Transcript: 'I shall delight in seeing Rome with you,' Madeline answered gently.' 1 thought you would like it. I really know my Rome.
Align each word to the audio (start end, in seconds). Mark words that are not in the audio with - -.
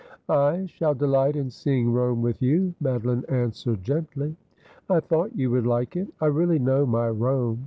'I 0.29 0.65
shall 0.65 0.95
delight 0.95 1.35
in 1.35 1.51
seeing 1.51 1.93
Rome 1.93 2.23
with 2.23 2.41
you,' 2.41 2.73
Madeline 2.79 3.23
answered 3.29 3.83
gently.' 3.83 4.35
1 4.87 5.01
thought 5.01 5.35
you 5.35 5.51
would 5.51 5.67
like 5.67 5.95
it. 5.95 6.07
I 6.19 6.25
really 6.25 6.57
know 6.57 6.87
my 6.87 7.07
Rome. 7.09 7.59